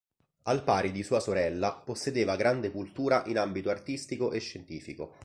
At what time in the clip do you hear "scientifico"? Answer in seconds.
4.39-5.13